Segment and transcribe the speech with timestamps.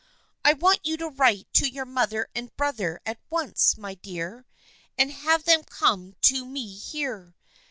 [0.43, 4.47] "I want you to write to your mother and brother at once, my dear,
[4.97, 7.35] and have them come to me here.